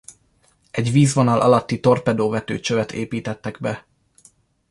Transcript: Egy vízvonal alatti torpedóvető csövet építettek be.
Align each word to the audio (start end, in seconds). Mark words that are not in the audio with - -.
Egy 0.71 0.91
vízvonal 0.91 1.41
alatti 1.41 1.79
torpedóvető 1.79 2.59
csövet 2.59 2.91
építettek 2.91 3.59
be. 3.59 3.85